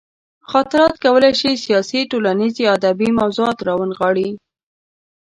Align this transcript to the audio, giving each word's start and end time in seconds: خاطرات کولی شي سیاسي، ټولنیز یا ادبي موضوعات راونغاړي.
خاطرات 0.51 0.95
کولی 1.05 1.31
شي 1.39 1.51
سیاسي، 1.65 1.99
ټولنیز 2.11 2.53
یا 2.63 2.69
ادبي 2.77 3.09
موضوعات 3.19 3.57
راونغاړي. 3.67 4.29